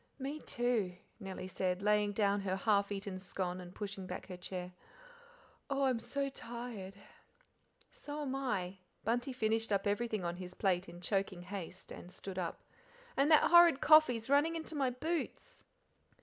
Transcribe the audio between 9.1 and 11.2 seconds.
finished up everything on his plate in